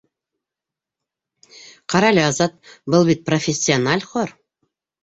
[1.95, 2.59] Ҡара әле, Азат,
[2.95, 4.39] был бит профессиональ хор!